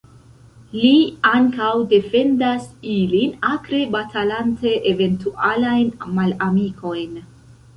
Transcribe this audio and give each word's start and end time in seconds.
Li 0.75 0.93
ankaŭ 1.31 1.73
defendas 1.91 2.65
ilin, 2.93 3.35
akre 3.51 3.83
batalante 3.97 4.73
eventualajn 4.93 5.93
malamikojn. 6.17 7.25